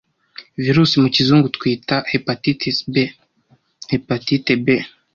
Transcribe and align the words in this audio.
virus 0.63 0.91
mu 1.01 1.07
kizungu 1.15 1.47
twita 1.55 1.95
Hepatitis 2.11 2.77
B/ 2.93 2.95
Hepatite 3.91 4.53
B. 4.63 4.67